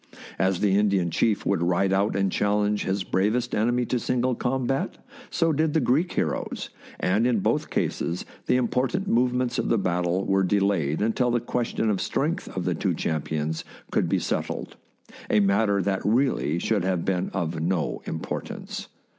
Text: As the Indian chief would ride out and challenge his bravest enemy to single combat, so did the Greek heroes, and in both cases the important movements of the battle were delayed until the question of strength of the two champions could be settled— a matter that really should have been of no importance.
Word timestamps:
As 0.39 0.61
the 0.61 0.75
Indian 0.79 1.11
chief 1.11 1.45
would 1.45 1.61
ride 1.61 1.93
out 1.93 2.15
and 2.15 2.31
challenge 2.31 2.85
his 2.85 3.03
bravest 3.03 3.53
enemy 3.53 3.85
to 3.85 3.99
single 3.99 4.33
combat, 4.33 4.97
so 5.29 5.53
did 5.53 5.73
the 5.73 5.79
Greek 5.79 6.11
heroes, 6.13 6.71
and 6.99 7.27
in 7.27 7.37
both 7.37 7.69
cases 7.69 8.25
the 8.47 8.55
important 8.55 9.07
movements 9.07 9.59
of 9.59 9.69
the 9.69 9.77
battle 9.77 10.25
were 10.25 10.41
delayed 10.41 11.03
until 11.03 11.29
the 11.29 11.39
question 11.39 11.87
of 11.91 12.01
strength 12.01 12.47
of 12.57 12.65
the 12.65 12.73
two 12.73 12.95
champions 12.95 13.63
could 13.91 14.09
be 14.09 14.17
settled— 14.17 14.75
a 15.29 15.39
matter 15.39 15.83
that 15.83 16.01
really 16.03 16.57
should 16.57 16.83
have 16.83 17.05
been 17.05 17.29
of 17.31 17.61
no 17.61 18.01
importance. 18.05 18.87